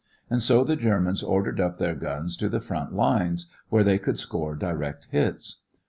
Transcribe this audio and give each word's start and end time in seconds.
And 0.31 0.41
so 0.41 0.63
the 0.63 0.75
Germans 0.75 1.21
ordered 1.21 1.59
up 1.61 1.77
their 1.77 1.93
guns 1.93 2.35
to 2.37 2.49
the 2.49 2.59
front 2.59 2.91
lines, 2.91 3.45
where 3.69 3.83
they 3.83 3.99
could 3.99 4.17
score 4.17 4.55
direct 4.55 5.05
hits. 5.11 5.61